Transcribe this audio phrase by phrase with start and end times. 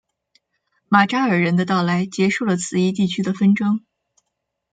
[0.89, 3.85] 马扎尔人的到来结束了此一地区的纷争。